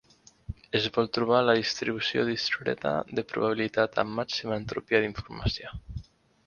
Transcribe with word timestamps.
Es 0.79 0.87
vol 0.95 1.09
trobar 1.17 1.41
la 1.49 1.55
distribució 1.59 2.25
discreta 2.31 2.95
de 3.19 3.27
probabilitat 3.35 4.01
amb 4.05 4.19
màxima 4.23 4.61
entropia 4.63 5.05
d'informació. 5.07 5.77